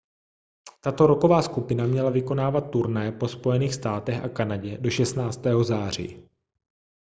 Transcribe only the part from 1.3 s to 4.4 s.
skupina měla vykonávat turné po spojených státech a